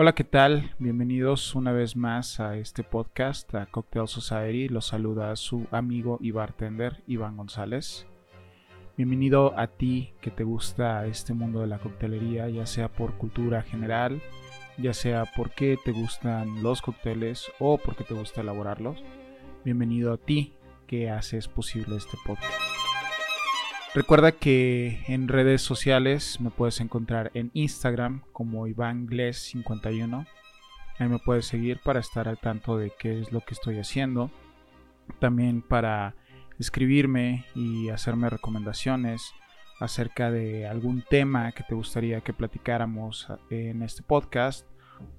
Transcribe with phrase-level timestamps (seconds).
[0.00, 0.76] Hola, ¿qué tal?
[0.78, 4.68] Bienvenidos una vez más a este podcast, a Cocktail Society.
[4.68, 8.06] Los saluda su amigo y bartender Iván González.
[8.96, 13.62] Bienvenido a ti que te gusta este mundo de la coctelería, ya sea por cultura
[13.62, 14.22] general,
[14.76, 19.02] ya sea porque te gustan los cócteles o porque te gusta elaborarlos.
[19.64, 20.52] Bienvenido a ti
[20.86, 22.77] que haces posible este podcast.
[23.94, 30.26] Recuerda que en redes sociales me puedes encontrar en Instagram como IvánGles51.
[30.98, 34.30] Ahí me puedes seguir para estar al tanto de qué es lo que estoy haciendo.
[35.20, 36.14] También para
[36.58, 39.32] escribirme y hacerme recomendaciones
[39.80, 44.66] acerca de algún tema que te gustaría que platicáramos en este podcast.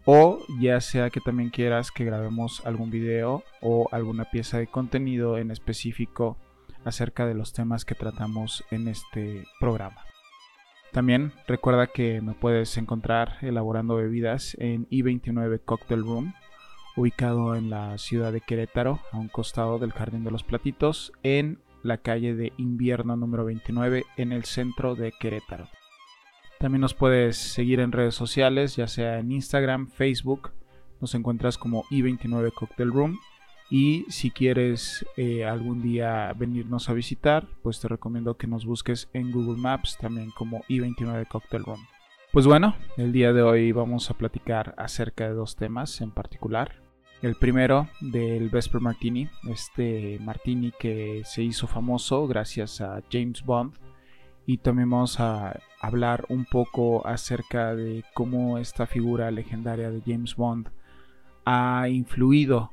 [0.05, 5.39] O ya sea que también quieras que grabemos algún video o alguna pieza de contenido
[5.39, 6.37] en específico
[6.85, 10.03] acerca de los temas que tratamos en este programa.
[10.91, 16.33] También recuerda que me puedes encontrar elaborando bebidas en I29 Cocktail Room,
[16.95, 21.59] ubicado en la ciudad de Querétaro, a un costado del Jardín de los Platitos, en
[21.83, 25.67] la calle de invierno número 29, en el centro de Querétaro.
[26.59, 30.51] También nos puedes seguir en redes sociales, ya sea en Instagram, Facebook,
[30.99, 33.19] nos encuentras como I29 Cocktail Room
[33.69, 39.09] y si quieres eh, algún día venirnos a visitar, pues te recomiendo que nos busques
[39.13, 41.85] en Google Maps también como I29 Cocktail Room.
[42.31, 46.81] Pues bueno, el día de hoy vamos a platicar acerca de dos temas en particular.
[47.21, 53.73] El primero del Vesper Martini, este martini que se hizo famoso gracias a James Bond.
[54.45, 60.35] Y también vamos a hablar un poco acerca de cómo esta figura legendaria de James
[60.35, 60.69] Bond
[61.45, 62.71] ha influido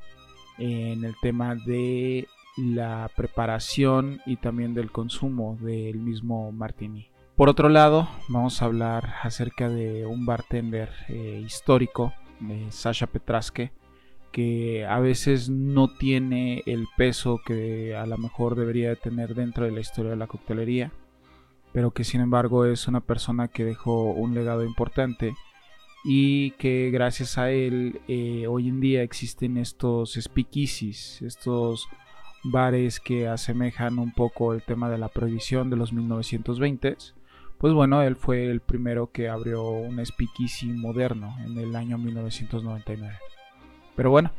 [0.57, 7.09] en el tema de la preparación y también del consumo del mismo martini.
[7.35, 12.13] Por otro lado, vamos a hablar acerca de un bartender eh, histórico,
[12.49, 13.71] eh, Sasha Petraske,
[14.31, 19.71] que a veces no tiene el peso que a lo mejor debería tener dentro de
[19.71, 20.91] la historia de la coctelería,
[21.73, 25.35] pero que sin embargo es una persona que dejó un legado importante
[26.09, 31.89] y que gracias a él eh, hoy en día existen estos speakeasies, estos
[32.45, 37.13] bares que asemejan un poco el tema de la prohibición de los 1920s.
[37.57, 43.13] Pues bueno, él fue el primero que abrió un speakeasy moderno en el año 1999.
[43.97, 44.31] Pero bueno,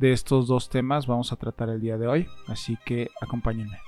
[0.00, 3.78] de estos dos temas vamos a tratar el día de hoy, así que acompáñenme.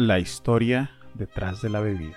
[0.00, 2.16] La historia detrás de la bebida.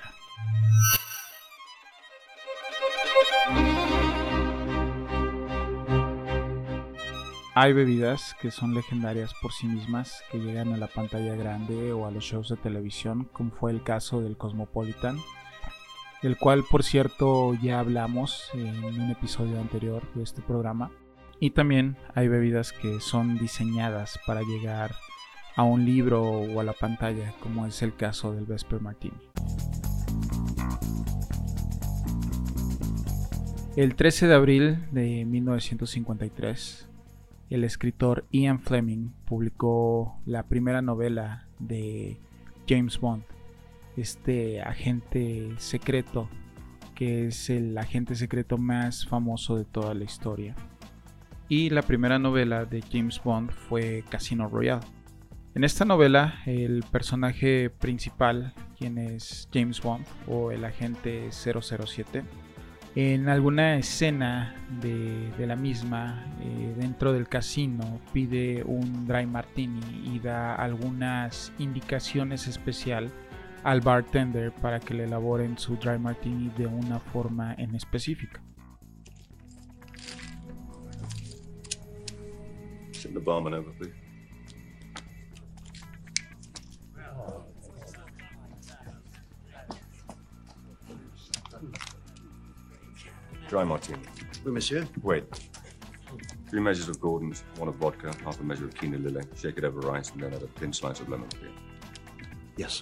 [7.56, 12.06] Hay bebidas que son legendarias por sí mismas, que llegan a la pantalla grande o
[12.06, 15.18] a los shows de televisión, como fue el caso del Cosmopolitan,
[16.22, 20.92] del cual por cierto ya hablamos en un episodio anterior de este programa.
[21.40, 24.92] Y también hay bebidas que son diseñadas para llegar
[25.56, 29.18] a un libro o a la pantalla, como es el caso del Vesper Martini.
[33.76, 36.90] El 13 de abril de 1953,
[37.50, 42.20] el escritor Ian Fleming publicó la primera novela de
[42.68, 43.24] James Bond,
[43.96, 46.30] este agente secreto
[47.02, 50.54] que es el agente secreto más famoso de toda la historia.
[51.50, 54.86] Y la primera novela de James Bond fue Casino Royale.
[55.54, 62.24] En esta novela, el personaje principal, quien es James Bond o el agente 007,
[62.96, 70.20] en alguna escena de, la misma, eh, dentro del casino, pide un dry martini y
[70.20, 73.12] da algunas indicaciones especial
[73.64, 78.42] al bartender para que le elaboren su dry martini de una forma en específica.
[93.52, 94.00] Dry martini.
[94.46, 94.88] Oui, monsieur.
[95.04, 95.26] Wait.
[96.50, 99.24] Three measures of Gordon's, one of vodka, half a measure of Kina Lily.
[99.36, 101.52] Shake it over rice, and then add a thin slice of lemon peel.
[102.56, 102.82] Yes.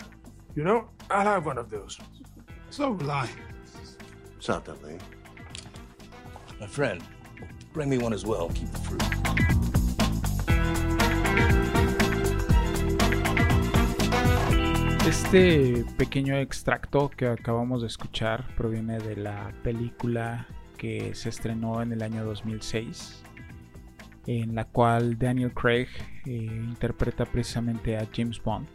[0.53, 1.97] You know, I'll have one of those.
[2.69, 3.27] So will I.
[4.37, 4.99] Certainly.
[6.59, 7.01] My friend,
[7.73, 8.49] bring me one as well.
[8.49, 9.03] Keep the fruit.
[15.07, 20.45] Este pequeño extracto que acabamos de escuchar proviene de la película
[20.79, 23.23] que se estrenó en el año 2006.
[24.25, 25.87] en la cual Daniel Craig
[26.25, 28.67] eh, interpreta precisamente a James Bond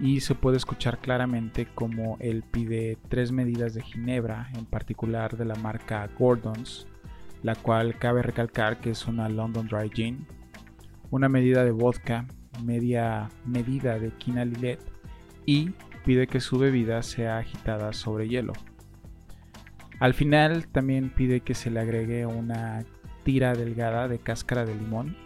[0.00, 5.44] y se puede escuchar claramente como él pide tres medidas de ginebra, en particular de
[5.44, 6.86] la marca Gordon's,
[7.42, 10.26] la cual cabe recalcar que es una London Dry Gin,
[11.10, 12.26] una medida de vodka,
[12.62, 14.80] media medida de quina lilet
[15.46, 15.70] y
[16.04, 18.52] pide que su bebida sea agitada sobre hielo.
[20.00, 22.84] Al final también pide que se le agregue una
[23.22, 25.16] tira delgada de cáscara de limón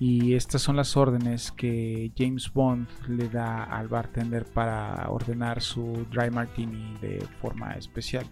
[0.00, 6.06] y estas son las órdenes que James Bond le da al bartender para ordenar su
[6.10, 8.24] dry martini de forma especial.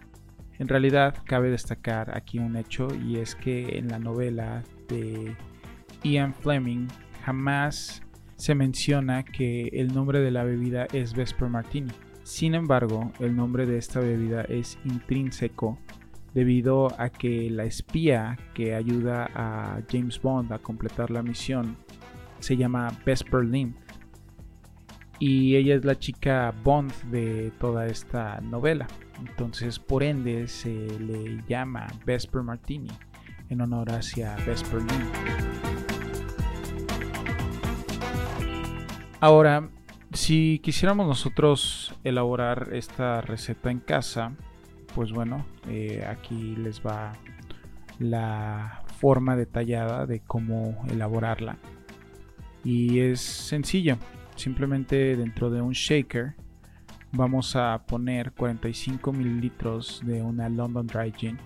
[0.57, 5.35] En realidad cabe destacar aquí un hecho y es que en la novela de
[6.03, 6.87] Ian Fleming
[7.23, 8.01] jamás
[8.35, 11.91] se menciona que el nombre de la bebida es Vesper Martini.
[12.29, 15.79] Sin embargo, el nombre de esta bebida es intrínseco
[16.35, 21.75] debido a que la espía que ayuda a James Bond a completar la misión
[22.37, 23.75] se llama Vesper Lynn
[25.17, 28.85] y ella es la chica Bond de toda esta novela.
[29.19, 32.91] Entonces, por ende, se le llama Vesper Martini
[33.49, 35.11] en honor hacia Vesper Lynn.
[39.19, 39.67] Ahora,
[40.13, 44.33] si quisiéramos nosotros elaborar esta receta en casa,
[44.95, 47.13] pues bueno, eh, aquí les va
[47.99, 51.57] la forma detallada de cómo elaborarla.
[52.63, 53.97] Y es sencillo,
[54.35, 56.35] simplemente dentro de un shaker
[57.11, 61.37] vamos a poner 45 mililitros de una London Dry Gin.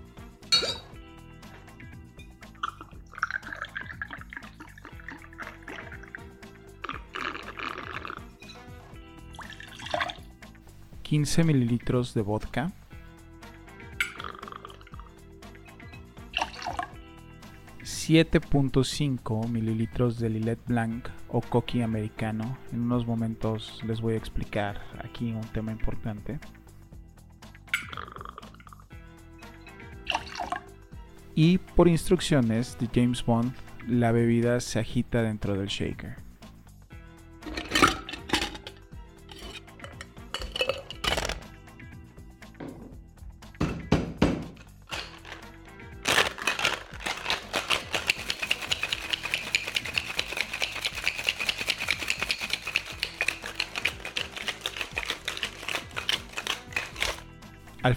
[11.14, 12.72] ...15 mililitros de vodka...
[17.84, 22.58] 7.5 mililitros de Lillet Blanc o coqui americano.
[22.72, 26.40] En unos momentos les voy a explicar aquí un tema importante.
[31.36, 33.54] Y por instrucciones de James Bond,
[33.88, 36.23] la bebida se agita dentro del shaker.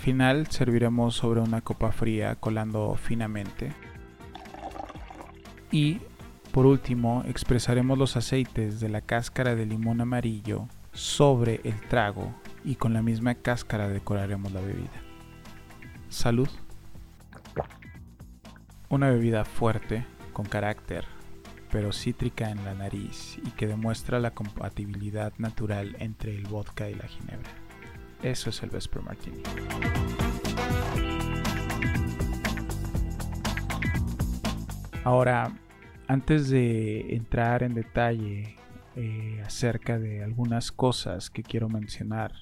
[0.06, 3.72] Final serviremos sobre una copa fría colando finamente.
[5.72, 5.98] Y
[6.52, 12.32] por último expresaremos los aceites de la cáscara de limón amarillo sobre el trago
[12.64, 15.02] y con la misma cáscara decoraremos la bebida.
[16.08, 16.50] Salud.
[18.88, 21.04] Una bebida fuerte, con carácter,
[21.72, 26.94] pero cítrica en la nariz y que demuestra la compatibilidad natural entre el vodka y
[26.94, 27.65] la ginebra.
[28.26, 29.40] Eso es el Vesper Martini.
[35.04, 35.56] Ahora,
[36.08, 38.56] antes de entrar en detalle
[38.96, 42.32] eh, acerca de algunas cosas que quiero mencionar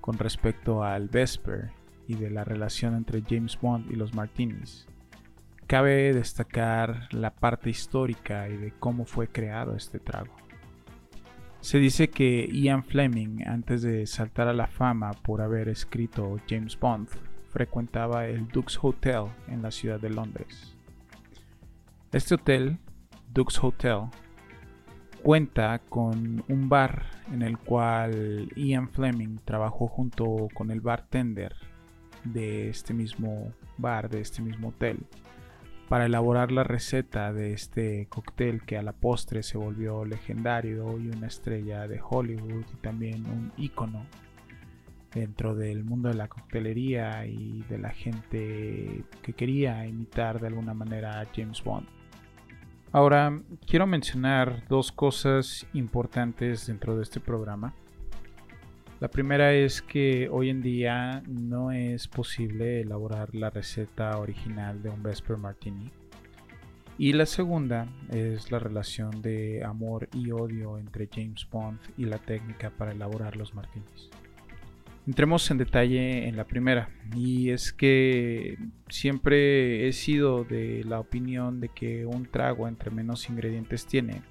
[0.00, 1.72] con respecto al Vesper
[2.06, 4.86] y de la relación entre James Bond y los Martinis,
[5.66, 10.36] cabe destacar la parte histórica y de cómo fue creado este trago.
[11.64, 16.78] Se dice que Ian Fleming, antes de saltar a la fama por haber escrito James
[16.78, 17.08] Bond,
[17.48, 20.76] frecuentaba el Duke's Hotel en la ciudad de Londres.
[22.12, 22.76] Este hotel,
[23.32, 24.10] Duke's Hotel,
[25.22, 31.56] cuenta con un bar en el cual Ian Fleming trabajó junto con el bartender
[32.24, 34.98] de este mismo bar, de este mismo hotel,
[35.88, 41.08] para elaborar la receta de este cóctel que a la postre se volvió legendario y
[41.08, 44.06] una estrella de Hollywood y también un ícono
[45.12, 50.74] dentro del mundo de la coctelería y de la gente que quería imitar de alguna
[50.74, 51.86] manera a James Bond.
[52.90, 57.74] Ahora, quiero mencionar dos cosas importantes dentro de este programa.
[59.04, 64.88] La primera es que hoy en día no es posible elaborar la receta original de
[64.88, 65.90] un Vesper Martini.
[66.96, 72.16] Y la segunda es la relación de amor y odio entre James Bond y la
[72.16, 74.08] técnica para elaborar los martinis.
[75.06, 78.56] Entremos en detalle en la primera, y es que
[78.88, 84.22] siempre he sido de la opinión de que un trago entre menos ingredientes tiene,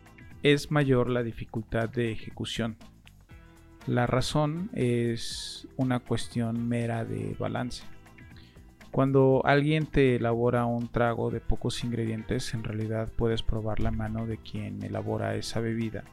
[0.41, 2.75] es mayor la dificultad de ejecución.
[3.87, 7.83] La razón es una cuestión mera de balance.
[8.91, 14.25] Cuando alguien te elabora un trago de pocos ingredientes, en realidad puedes probar la mano
[14.25, 16.03] de quien elabora esa bebida.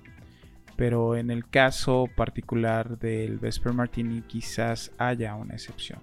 [0.76, 6.00] Pero en el caso particular del Vesper Martini quizás haya una excepción.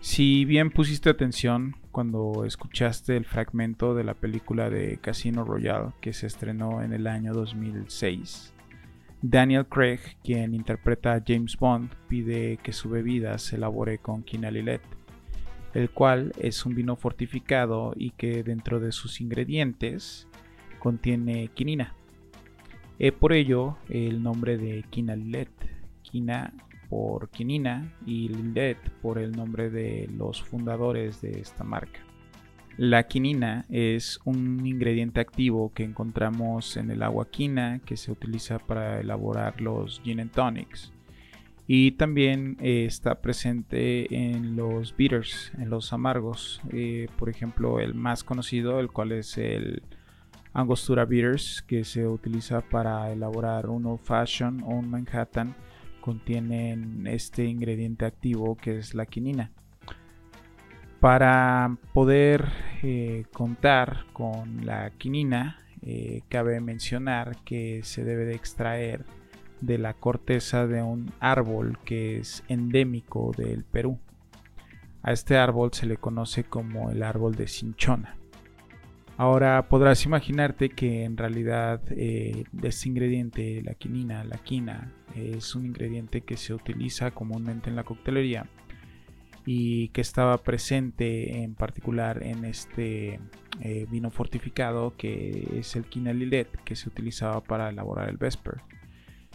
[0.00, 6.12] Si bien pusiste atención cuando escuchaste el fragmento de la película de Casino Royale que
[6.12, 8.52] se estrenó en el año 2006,
[9.28, 14.48] Daniel Craig, quien interpreta a James Bond, pide que su bebida se elabore con quina
[14.48, 20.28] el cual es un vino fortificado y que dentro de sus ingredientes
[20.78, 21.92] contiene quinina.
[23.00, 25.50] Eh, por ello, el nombre de quina lilet,
[26.02, 26.54] quina
[26.88, 32.05] por quinina y lilet por el nombre de los fundadores de esta marca.
[32.78, 38.58] La quinina es un ingrediente activo que encontramos en el agua quina que se utiliza
[38.58, 40.92] para elaborar los gin tonics.
[41.66, 46.60] Y también eh, está presente en los bitters, en los amargos.
[46.70, 49.82] Eh, por ejemplo, el más conocido, el cual es el
[50.52, 55.56] Angostura Bitters, que se utiliza para elaborar un Old Fashion o un Manhattan,
[56.02, 59.50] contienen este ingrediente activo que es la quinina.
[61.06, 62.48] Para poder
[62.82, 69.04] eh, contar con la quinina, eh, cabe mencionar que se debe de extraer
[69.60, 74.00] de la corteza de un árbol que es endémico del Perú.
[75.04, 78.16] A este árbol se le conoce como el árbol de cinchona.
[79.16, 85.66] Ahora podrás imaginarte que en realidad eh, este ingrediente, la quinina, la quina, es un
[85.66, 88.48] ingrediente que se utiliza comúnmente en la coctelería
[89.46, 93.20] y que estaba presente en particular en este
[93.60, 98.60] eh, vino fortificado que es el Quina Lilet que se utilizaba para elaborar el Vesper.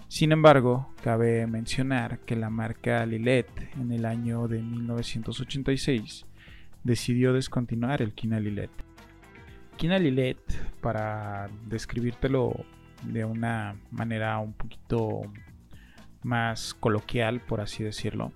[0.09, 3.47] Sin embargo, cabe mencionar que la marca Lilet
[3.79, 6.25] en el año de 1986
[6.83, 8.71] decidió descontinuar el Quina Lilet.
[9.77, 9.97] Quina
[10.81, 12.65] para describírtelo
[13.03, 15.21] de una manera un poquito
[16.23, 18.33] más coloquial, por así decirlo,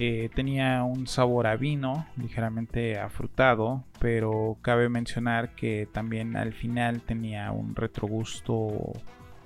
[0.00, 7.02] eh, tenía un sabor a vino, ligeramente afrutado, pero cabe mencionar que también al final
[7.02, 8.92] tenía un retrogusto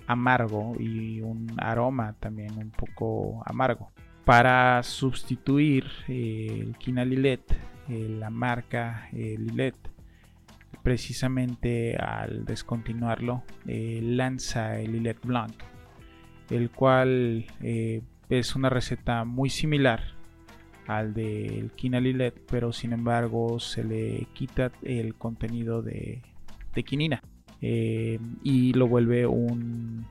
[0.06, 3.92] amargo y un aroma también un poco amargo.
[4.26, 7.50] Para sustituir eh, el Quina Lilet,
[7.88, 9.76] eh, la marca Lilet,
[10.82, 15.54] precisamente al descontinuarlo, lanza el Lilet Blanc,
[16.50, 17.46] el cual
[18.28, 20.21] es una receta muy similar
[20.86, 26.22] al del Quina Lilet, pero sin embargo se le quita el contenido de,
[26.84, 27.22] quinina
[27.60, 30.06] eh, y lo vuelve un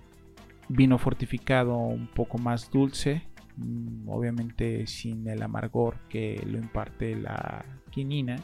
[0.69, 3.23] vino fortificado un poco más dulce,
[3.57, 8.37] mm, obviamente sin el amargor que lo imparte la quinina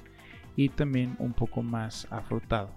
[0.55, 2.76] y también un poco más afrutado.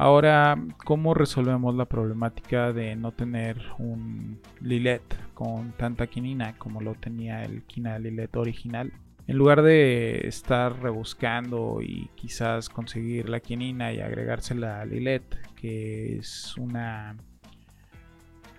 [0.00, 5.02] Ahora, ¿cómo resolvemos la problemática de no tener un Lilet
[5.34, 8.92] con tanta quinina como lo tenía el Quina Lilet original?
[9.26, 15.24] En lugar de estar rebuscando y quizás conseguir la quinina y agregársela a Lilet,
[15.56, 17.16] que es una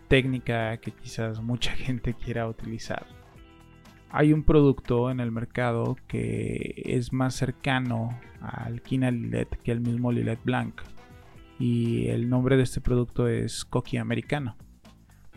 [0.09, 3.05] técnica que quizás mucha gente quiera utilizar.
[4.09, 9.79] Hay un producto en el mercado que es más cercano al Quina Lilet que el
[9.79, 10.81] mismo Lilet Blanc
[11.59, 14.55] y el nombre de este producto es Coqui Americano.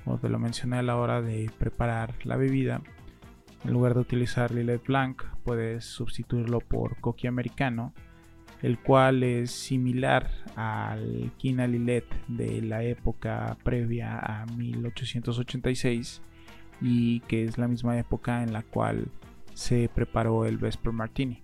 [0.04, 2.80] Como te lo mencioné a la hora de preparar la bebida,
[3.64, 7.92] en lugar de utilizar Lillet Blanc, puedes sustituirlo por Coqui Americano,
[8.62, 16.22] el cual es similar al Quina Lillet de la época previa a 1886
[16.80, 19.08] y que es la misma época en la cual
[19.54, 21.41] se preparó el Vesper Martini.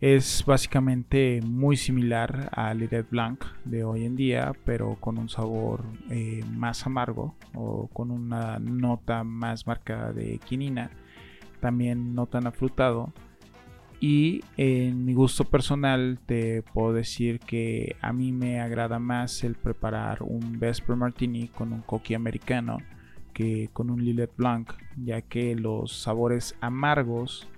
[0.00, 5.84] Es básicamente muy similar al Liret Blanc de hoy en día, pero con un sabor
[6.10, 10.90] eh, más amargo o con una nota más marcada de quinina,
[11.60, 13.14] también no tan afrutado.
[13.98, 19.54] Y en mi gusto personal te puedo decir que a mí me agrada más el
[19.54, 22.76] preparar un Vesper Martini con un coqui americano
[23.32, 27.48] que con un Lillet Blanc, ya que los sabores amargos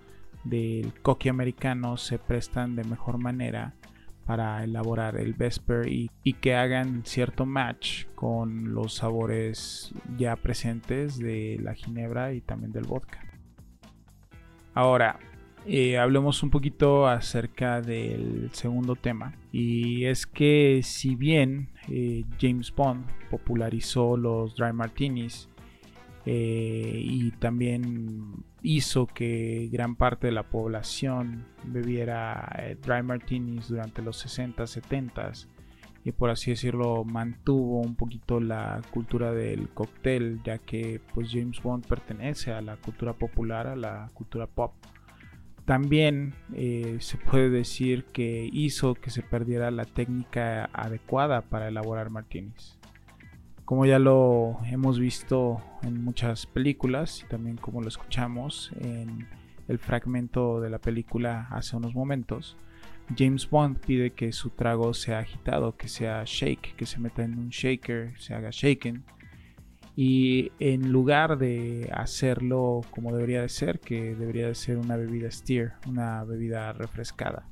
[0.48, 3.74] del coqui americano se prestan de mejor manera
[4.26, 11.58] para elaborar el Vesper y, que hagan cierto match con los sabores ya presentes de
[11.62, 13.24] la ginebra y también del vodka.
[14.74, 15.18] Ahora,
[15.66, 19.34] eh, hablemos un poquito acerca del segundo tema.
[19.50, 25.48] Y es que si bien eh, James Bond popularizó los dry martinis
[26.26, 34.02] eh, y también hizo que gran parte de la población bebiera eh, dry martinis durante
[34.02, 35.32] los 60, 70
[36.04, 41.62] y por así decirlo mantuvo un poquito la cultura del cóctel ya que pues James
[41.62, 44.72] Bond pertenece a la cultura popular, a la cultura pop.
[45.64, 52.08] También eh, se puede decir que hizo que se perdiera la técnica adecuada para elaborar
[52.08, 52.77] martinis.
[53.68, 59.28] Como ya lo hemos visto en muchas películas y también como lo escuchamos en
[59.68, 62.56] el fragmento de la película hace unos momentos,
[63.14, 67.38] James Bond pide que su trago sea agitado, que sea shake, que se meta en
[67.38, 69.04] un shaker, se haga shaken.
[69.94, 75.30] Y en lugar de hacerlo como debería de ser, que debería de ser una bebida
[75.30, 77.46] steer, una bebida refrescada.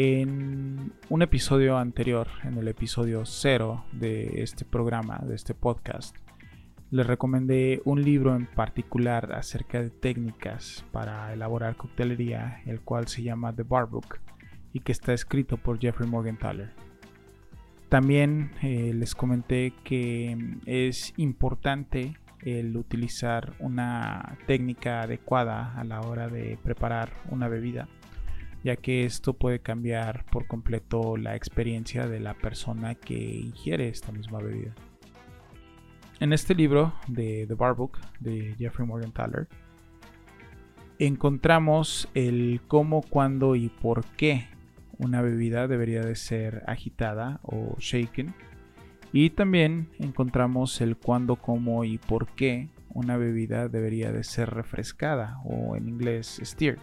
[0.00, 6.16] En un episodio anterior, en el episodio 0 de este programa, de este podcast,
[6.92, 13.24] les recomendé un libro en particular acerca de técnicas para elaborar coctelería, el cual se
[13.24, 14.20] llama The Bar Book
[14.72, 16.70] y que está escrito por Jeffrey Morgenthaler.
[17.88, 26.28] También eh, les comenté que es importante el utilizar una técnica adecuada a la hora
[26.28, 27.88] de preparar una bebida,
[28.64, 34.12] ya que esto puede cambiar por completo la experiencia de la persona que ingiere esta
[34.12, 34.74] misma bebida.
[36.20, 39.46] En este libro de The Bar Book de Jeffrey Morgenthaler
[40.98, 44.48] encontramos el cómo, cuándo y por qué
[44.98, 48.34] una bebida debería de ser agitada o shaken.
[49.12, 55.40] Y también encontramos el cuándo, cómo y por qué una bebida debería de ser refrescada
[55.44, 56.78] o en inglés steer.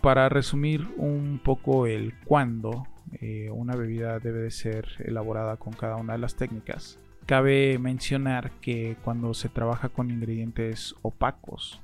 [0.00, 2.86] Para resumir un poco el cuándo
[3.20, 8.52] eh, una bebida debe de ser elaborada con cada una de las técnicas, Cabe mencionar
[8.62, 11.82] que cuando se trabaja con ingredientes opacos,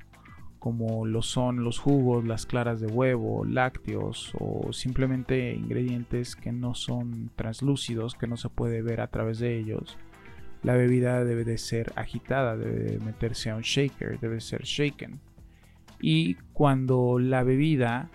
[0.59, 6.75] como lo son los jugos, las claras de huevo, lácteos o simplemente ingredientes que no
[6.75, 9.99] son translúcidos, que no se puede ver a través de ellos,
[10.63, 15.21] la bebida debe de ser agitada, debe meterse a un shaker, debe ser shaken.
[16.07, 18.11] Y cuando la bebida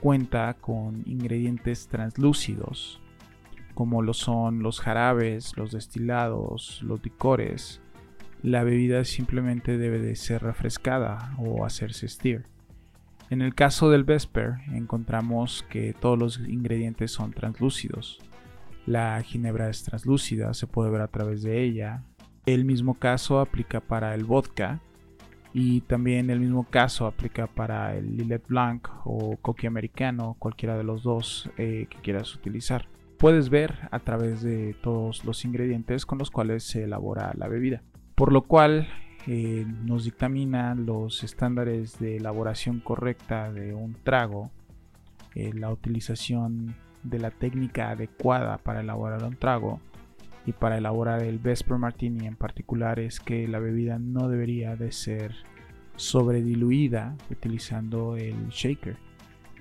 [0.00, 2.98] cuenta con ingredientes translúcidos,
[3.74, 7.82] como lo son los jarabes, los destilados, los licores,
[8.42, 12.46] la bebida simplemente debe de ser refrescada o hacerse steer.
[13.28, 18.18] En el caso del Vesper encontramos que todos los ingredientes son translúcidos.
[18.86, 22.02] La ginebra es translúcida, se puede ver a través de ella.
[22.46, 24.80] El mismo caso aplica para el vodka
[25.58, 30.84] y también el mismo caso aplica para el Lillet Blanc o Coqui Americano, cualquiera de
[30.84, 36.18] los dos eh, que quieras utilizar puedes ver a través de todos los ingredientes con
[36.18, 37.82] los cuales se elabora la bebida.
[38.14, 38.88] Por lo cual
[39.26, 44.50] eh, nos dictamina los estándares de elaboración correcta de un trago,
[45.34, 49.80] eh, la utilización de la técnica adecuada para elaborar un trago
[50.46, 54.92] y para elaborar el Vesper Martini en particular es que la bebida no debería de
[54.92, 55.34] ser
[55.96, 58.96] sobrediluida utilizando el shaker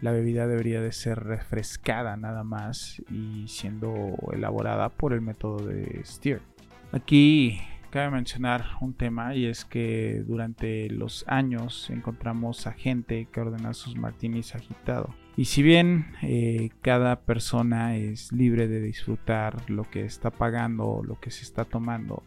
[0.02, 6.02] la bebida debería de ser refrescada nada más y siendo elaborada por el método de
[6.04, 6.42] Steer.
[6.92, 13.42] Aquí cabe mencionar un tema y es que durante los años encontramos a gente que
[13.42, 15.16] ordena sus martinis agitado.
[15.38, 21.04] Y si bien eh, cada persona es libre de disfrutar lo que está pagando o
[21.04, 22.24] lo que se está tomando,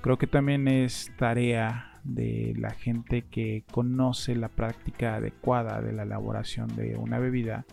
[0.00, 6.04] creo que también es tarea de la gente que conoce la práctica adecuada de la
[6.04, 7.66] elaboración de una bebida,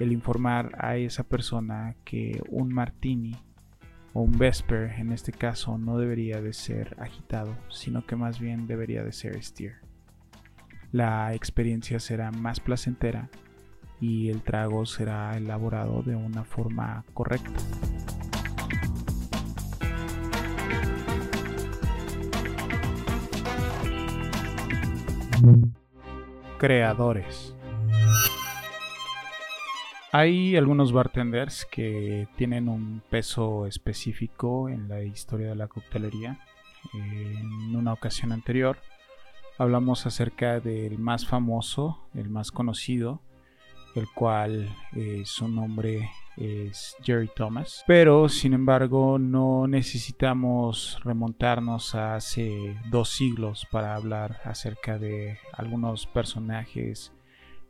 [0.00, 3.36] el informar a esa persona que un martini
[4.12, 8.66] o un vesper en este caso no debería de ser agitado, sino que más bien
[8.66, 9.76] debería de ser steer.
[10.90, 13.30] La experiencia será más placentera
[14.00, 17.60] y el trago será elaborado de una forma correcta.
[26.58, 27.54] Creadores.
[30.12, 36.40] Hay algunos bartenders que tienen un peso específico en la historia de la coctelería.
[36.94, 38.76] En una ocasión anterior
[39.56, 43.20] hablamos acerca del más famoso, el más conocido,
[43.94, 47.84] el cual eh, su nombre es Jerry Thomas.
[47.86, 56.06] Pero sin embargo no necesitamos remontarnos a hace dos siglos para hablar acerca de algunos
[56.06, 57.12] personajes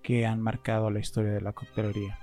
[0.02, 2.18] que han marcado la historia de la coctelería.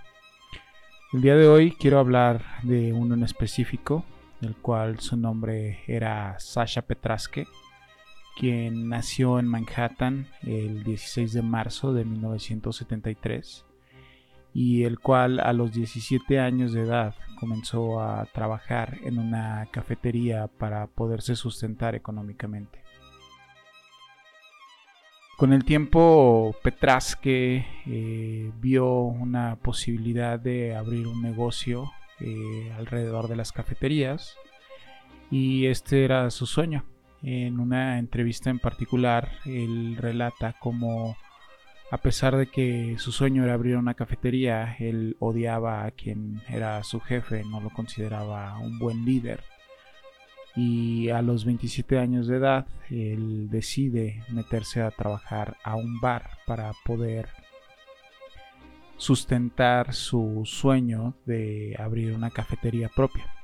[1.14, 4.04] El día de hoy quiero hablar de uno en específico,
[4.42, 7.48] el cual su nombre era Sasha Petraske,
[8.38, 13.67] quien nació en Manhattan el 16 de marzo de 1973
[14.58, 20.48] y el cual a los 17 años de edad comenzó a trabajar en una cafetería
[20.48, 22.82] para poderse sustentar económicamente.
[25.38, 33.36] Con el tiempo, Petraske eh, vio una posibilidad de abrir un negocio eh, alrededor de
[33.36, 34.38] las cafeterías
[35.30, 36.84] y este era su sueño.
[37.22, 41.16] En una entrevista en particular, él relata cómo
[41.92, 46.84] a pesar de que su sueño era abrir una cafetería, él odiaba a quien era
[46.84, 49.42] su jefe, no lo consideraba un buen líder
[50.58, 56.32] y a los 27 años de edad él decide meterse a trabajar a un bar
[56.48, 57.30] para poder
[58.98, 63.37] sustentar su sueño de abrir una cafetería propia.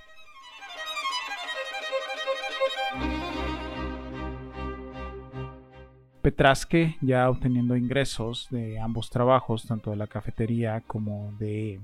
[6.24, 11.82] Petraske, ya obteniendo ingresos de ambos trabajos, tanto de la cafetería como de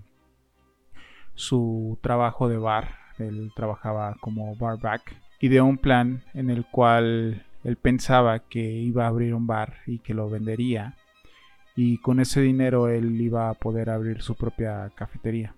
[1.36, 7.76] su trabajo de bar, él trabajaba como barback, ideó un plan en el cual él
[7.76, 10.96] pensaba que iba a abrir un bar y que lo vendería
[11.76, 15.54] y con ese dinero él iba a poder abrir su propia cafetería.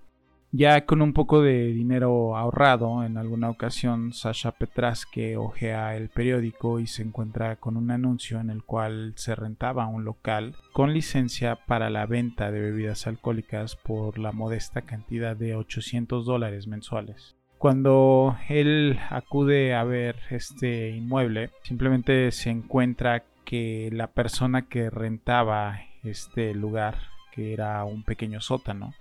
[0.54, 6.82] Ya con un poco de dinero ahorrado, en alguna ocasión Sasha Petraske ojea el periódico
[6.82, 11.56] y se encuentra con un anuncio en el cual se rentaba un local con licencia
[11.56, 17.38] para la venta de bebidas alcohólicas por la modesta cantidad de 800 dólares mensuales.
[17.58, 25.80] Cuando él acude a ver este inmueble, simplemente se encuentra que la persona que rentaba
[26.04, 26.98] este lugar,
[27.32, 28.94] que era un pequeño sótano,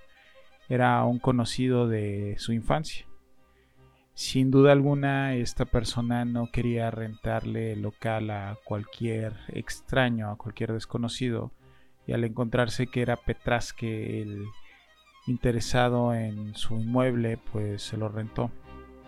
[0.71, 3.07] era un conocido de su infancia.
[4.15, 10.73] Sin duda alguna, esta persona no quería rentarle el local a cualquier extraño, a cualquier
[10.73, 11.53] desconocido,
[12.07, 14.45] y al encontrarse que era Petrasque el
[15.27, 18.51] interesado en su inmueble, pues se lo rentó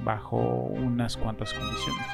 [0.05, 2.07] bajo unas cuantas condiciones.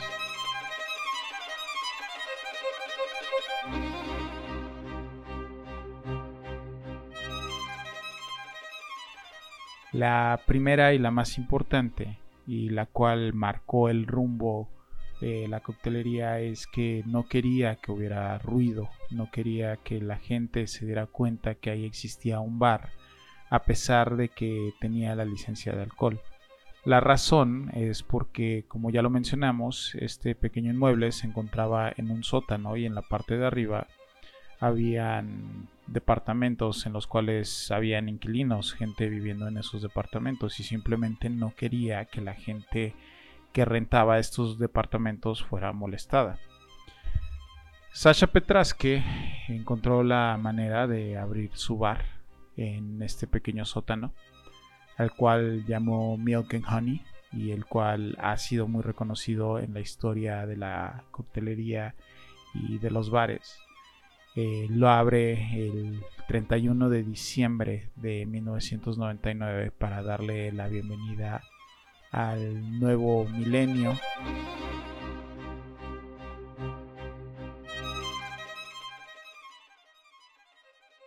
[9.98, 14.68] La primera y la más importante, y la cual marcó el rumbo
[15.20, 20.68] de la coctelería, es que no quería que hubiera ruido, no quería que la gente
[20.68, 22.90] se diera cuenta que ahí existía un bar
[23.50, 26.20] a pesar de que tenía la licencia de alcohol.
[26.84, 32.22] La razón es porque, como ya lo mencionamos, este pequeño inmueble se encontraba en un
[32.22, 33.88] sótano y en la parte de arriba
[34.61, 41.55] habían departamentos en los cuales habían inquilinos, gente viviendo en esos departamentos y simplemente no
[41.55, 42.94] quería que la gente
[43.53, 46.38] que rentaba estos departamentos fuera molestada.
[47.92, 49.03] Sasha Petraske
[49.48, 52.05] encontró la manera de abrir su bar
[52.57, 54.12] en este pequeño sótano,
[54.96, 59.81] al cual llamó Milk and Honey y el cual ha sido muy reconocido en la
[59.81, 61.94] historia de la coctelería
[62.55, 63.59] y de los bares.
[64.37, 65.33] Eh, lo abre
[65.67, 71.43] el 31 de diciembre de 1999 para darle la bienvenida
[72.12, 73.95] al nuevo milenio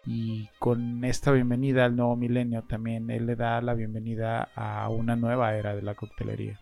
[0.05, 5.15] Y con esta bienvenida al nuevo milenio también él le da la bienvenida a una
[5.15, 6.59] nueva era de la coctelería.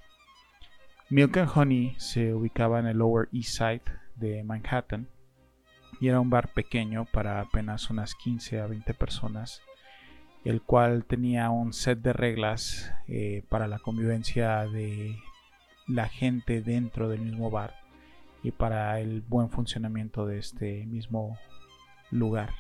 [1.10, 3.84] Milk and Honey se ubicaba en el Lower East Side
[4.16, 5.08] de Manhattan
[6.00, 9.62] y era un bar pequeño para apenas unas 15 a 20 personas,
[10.46, 15.18] el cual tenía un set de reglas eh, para la convivencia de
[15.88, 17.76] la gente dentro del mismo bar
[18.44, 21.38] y para el buen funcionamiento de este mismo
[22.12, 22.52] lugar.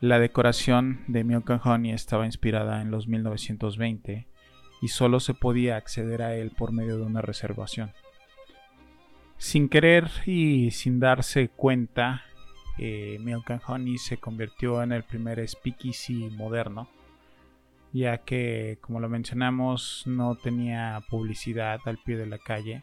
[0.00, 4.28] La decoración de Milk and Honey estaba inspirada en los 1920
[4.80, 7.92] y solo se podía acceder a él por medio de una reservación.
[9.38, 12.24] Sin querer y sin darse cuenta,
[12.76, 16.88] eh, Milk Honey se convirtió en el primer speakeasy moderno,
[17.92, 22.82] ya que, como lo mencionamos, no tenía publicidad al pie de la calle,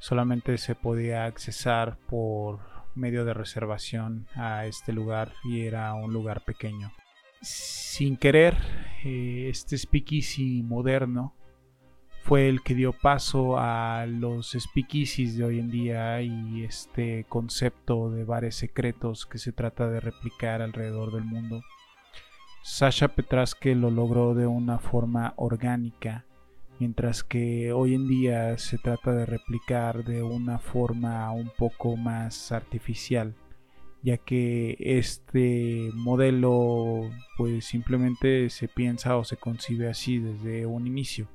[0.00, 2.58] solamente se podía accesar por
[2.96, 6.92] medio de reservación a este lugar y era un lugar pequeño.
[7.40, 8.56] Sin querer,
[9.04, 11.37] eh, este speakeasy moderno
[12.28, 18.10] fue el que dio paso a los speakeasies de hoy en día y este concepto
[18.10, 21.62] de bares secretos que se trata de replicar alrededor del mundo.
[22.62, 26.26] Sasha Petraske lo logró de una forma orgánica
[26.78, 32.52] mientras que hoy en día se trata de replicar de una forma un poco más
[32.52, 33.34] artificial
[34.02, 41.26] ya que este modelo pues simplemente se piensa o se concibe así desde un inicio.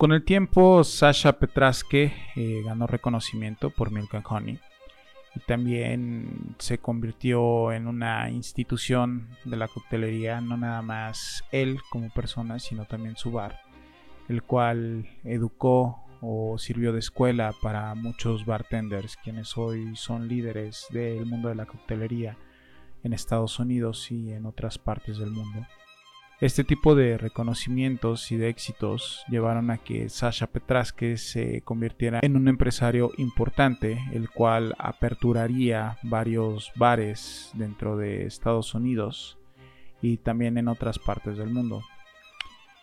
[0.00, 4.58] Con el tiempo Sasha Petraske eh, ganó reconocimiento por Milk and Honey
[5.34, 12.08] y también se convirtió en una institución de la coctelería, no nada más él como
[12.08, 13.60] persona, sino también su bar,
[14.30, 21.26] el cual educó o sirvió de escuela para muchos bartenders, quienes hoy son líderes del
[21.26, 22.38] mundo de la coctelería
[23.02, 25.66] en Estados Unidos y en otras partes del mundo.
[26.40, 32.34] Este tipo de reconocimientos y de éxitos llevaron a que Sasha Petraske se convirtiera en
[32.34, 39.36] un empresario importante, el cual aperturaría varios bares dentro de Estados Unidos
[40.00, 41.82] y también en otras partes del mundo.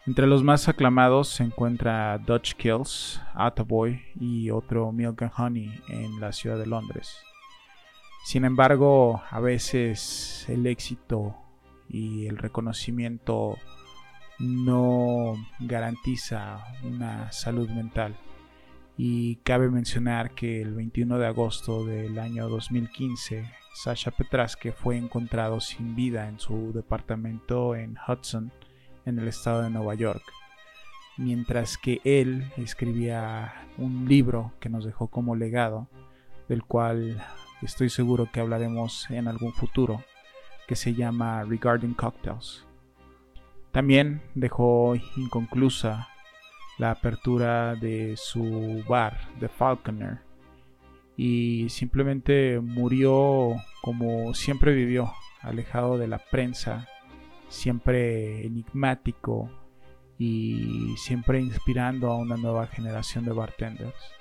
[0.06, 6.20] Entre los más aclamados se encuentra Dutch Kills, Attaboy y otro Milk and Honey en
[6.20, 7.18] la ciudad de Londres.
[8.24, 11.36] Sin embargo, a veces el éxito
[11.90, 13.58] y el reconocimiento
[14.40, 18.16] no garantiza una salud mental.
[18.98, 23.46] Y cabe mencionar que el 21 de agosto del año 2015,
[23.76, 28.52] Sasha Petraske fue encontrado sin vida en su departamento en Hudson,
[29.06, 30.24] en el estado de Nueva York,
[31.18, 35.88] mientras que él escribía un libro que nos dejó como legado,
[36.50, 37.24] del cual
[37.62, 40.04] estoy seguro que hablaremos en algún futuro
[40.68, 42.66] que se llama Regarding Cocktails.
[43.72, 46.08] También dejó inconclusa
[46.78, 50.20] la apertura de su bar, The Falconer,
[51.16, 56.88] y simplemente murió como siempre vivió, alejado de la prensa,
[57.50, 59.50] siempre enigmático
[60.18, 64.17] y siempre inspirando a una nueva generación de bartenders.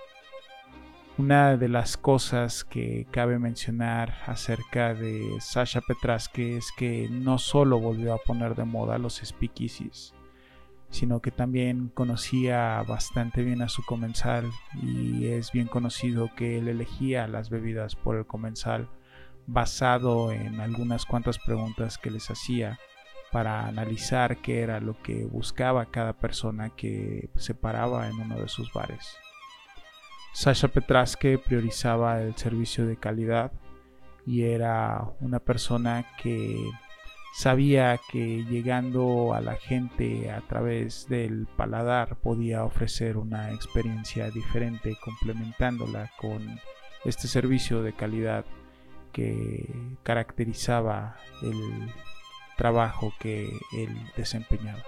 [1.19, 7.81] Una de las cosas que cabe mencionar acerca de Sasha Petraske es que no solo
[7.81, 10.13] volvió a poner de moda los speakeasies,
[10.91, 14.51] sino que también conocía bastante bien a su comensal
[14.83, 18.91] y es bien conocido que él elegía las bebidas por el comensal
[19.47, 22.79] basado en algunas cuantas preguntas que les hacía
[23.33, 28.49] para analizar qué era lo que buscaba cada persona que se paraba en uno de
[28.49, 29.17] sus bares.
[30.37, 33.53] Sasha Petraske priorizaba el servicio de calidad
[34.27, 36.62] y era una persona que
[37.33, 44.94] sabía que llegando a la gente a través del paladar podía ofrecer una experiencia diferente
[45.03, 46.61] complementándola con
[47.07, 48.44] este servicio de calidad
[49.12, 49.66] que
[50.03, 51.90] caracterizaba el
[52.59, 54.83] trabajo que él desempeñaba.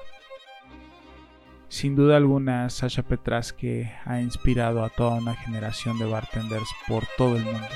[1.69, 7.37] Sin duda alguna, Sasha Petraske ha inspirado a toda una generación de bartenders por todo
[7.37, 7.69] el mundo.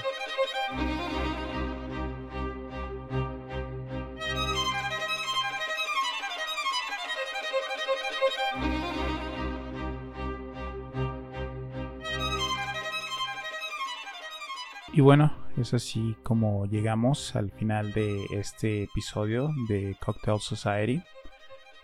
[14.94, 21.02] Y bueno, es así como llegamos al final de este episodio de Cocktail Society.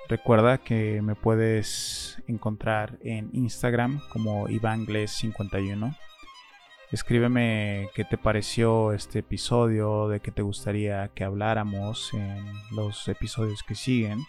[0.08, 5.94] Recuerda que me puedes encontrar en Instagram como ivangles51.
[6.90, 12.42] Escríbeme qué te pareció este episodio, de qué te gustaría que habláramos en
[12.74, 14.20] los episodios que siguen.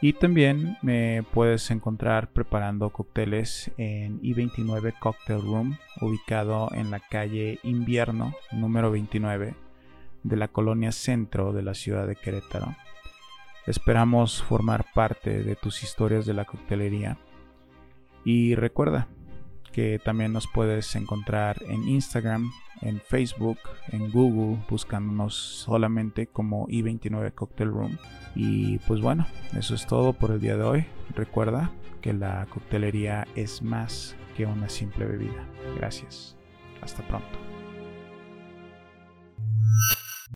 [0.00, 7.60] Y también me puedes encontrar preparando cócteles en I29 Cocktail Room, ubicado en la calle
[7.62, 9.54] Invierno número 29
[10.24, 12.74] de la colonia centro de la ciudad de Querétaro.
[13.70, 17.18] Esperamos formar parte de tus historias de la coctelería.
[18.24, 19.06] Y recuerda
[19.72, 23.58] que también nos puedes encontrar en Instagram, en Facebook,
[23.92, 27.96] en Google, buscándonos solamente como i29 Cocktail Room.
[28.34, 30.86] Y pues bueno, eso es todo por el día de hoy.
[31.14, 35.46] Recuerda que la coctelería es más que una simple bebida.
[35.76, 36.36] Gracias.
[36.82, 37.38] Hasta pronto.